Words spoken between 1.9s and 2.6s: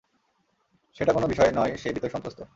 ভীত সন্ত্রস্ত।